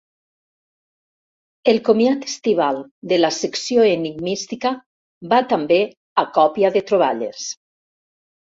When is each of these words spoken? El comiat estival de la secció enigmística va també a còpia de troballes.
El 1.73 1.79
comiat 1.89 2.25
estival 2.29 2.79
de 3.13 3.21
la 3.21 3.31
secció 3.37 3.85
enigmística 3.91 4.73
va 5.35 5.43
també 5.55 5.81
a 6.25 6.27
còpia 6.41 6.75
de 6.81 6.87
troballes. 6.91 7.49